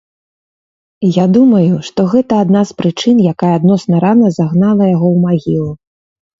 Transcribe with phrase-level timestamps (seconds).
[1.17, 5.71] Я думаю, што гэта адна з прычын, якая адносна рана загнала яго ў магілу.